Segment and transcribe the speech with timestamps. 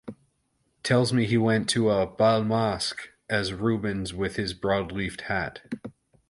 [0.81, 5.71] Tells me he went to a "bal masque" as Rubens with his broad-leafed hat".